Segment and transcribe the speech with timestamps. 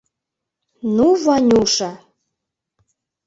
[0.95, 1.91] Ну, Ванюша!